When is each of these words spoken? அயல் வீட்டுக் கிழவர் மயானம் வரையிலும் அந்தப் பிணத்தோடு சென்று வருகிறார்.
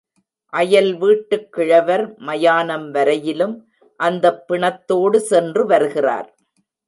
அயல் 0.53 0.97
வீட்டுக் 0.97 1.51
கிழவர் 1.51 2.15
மயானம் 2.17 2.91
வரையிலும் 2.91 3.55
அந்தப் 3.99 4.43
பிணத்தோடு 4.47 5.15
சென்று 5.15 5.65
வருகிறார். 5.65 6.29